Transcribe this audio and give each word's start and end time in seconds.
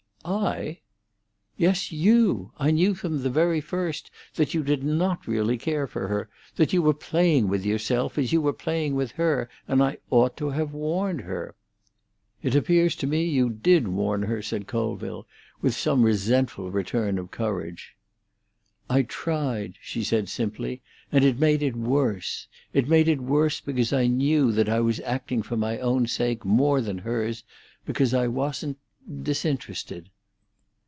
"I?" 0.23 0.81
"Yes, 1.57 1.91
you! 1.91 2.51
I 2.59 2.69
knew 2.69 2.93
from 2.93 3.23
the 3.23 3.29
very 3.31 3.59
first 3.59 4.11
that 4.35 4.53
you 4.53 4.61
did 4.63 4.83
not 4.83 5.27
really 5.27 5.57
care 5.57 5.87
for 5.87 6.07
her, 6.09 6.29
that 6.57 6.71
you 6.73 6.83
were 6.83 6.93
playing 6.93 7.47
with 7.47 7.65
yourself, 7.65 8.19
as 8.19 8.31
you 8.31 8.39
were 8.39 8.53
playing 8.53 8.93
with 8.93 9.13
her, 9.13 9.49
and 9.67 9.81
I 9.81 9.97
ought 10.11 10.37
to 10.37 10.51
have 10.51 10.73
warned 10.73 11.21
her." 11.21 11.55
"It 12.43 12.53
appears 12.53 12.95
to 12.97 13.07
me 13.07 13.25
you 13.25 13.49
did 13.49 13.87
warn 13.87 14.21
her," 14.21 14.43
said 14.43 14.67
Colville, 14.67 15.25
with 15.59 15.73
some 15.73 16.03
resentful 16.03 16.69
return 16.69 17.17
of 17.17 17.31
courage. 17.31 17.95
"I 18.91 19.01
tried," 19.01 19.73
she 19.81 20.03
said 20.03 20.29
simply, 20.29 20.83
"and 21.11 21.25
it 21.25 21.39
made 21.39 21.63
it 21.63 21.75
worse. 21.75 22.47
It 22.73 22.87
made 22.87 23.07
it 23.07 23.21
worse 23.21 23.59
because 23.59 23.91
I 23.91 24.05
knew 24.05 24.51
that 24.51 24.69
I 24.69 24.81
was 24.81 24.99
acting 24.99 25.41
for 25.41 25.57
my 25.57 25.79
own 25.79 26.05
sake 26.05 26.45
more 26.45 26.79
than 26.79 26.99
hers, 26.99 27.43
because 27.87 28.13
I 28.13 28.27
wasn't—disinterested." 28.27 30.11